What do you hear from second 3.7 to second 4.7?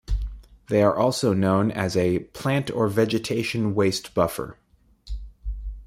Waste Buffer".